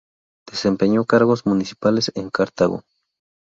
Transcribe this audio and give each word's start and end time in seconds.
Desempeñó 0.47 1.05
cargos 1.05 1.45
municipales 1.45 2.11
en 2.15 2.31
Cartago. 2.31 2.85